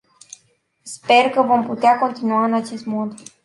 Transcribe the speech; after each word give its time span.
Sper 0.83 1.29
că 1.29 1.41
vom 1.41 1.65
putea 1.65 1.97
continua 1.97 2.45
în 2.45 2.53
acest 2.53 2.85
mod. 2.85 3.13